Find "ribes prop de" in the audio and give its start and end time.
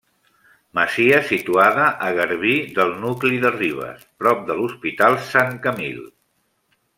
3.59-4.57